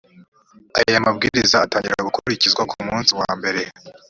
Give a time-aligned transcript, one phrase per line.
[0.79, 3.61] aya mabwiriza atangira gukurikizwa ku umunsi wa mbere